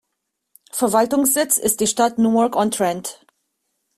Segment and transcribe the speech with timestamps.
[0.71, 3.23] Verwaltungssitz ist die Stadt Newark-on-Trent.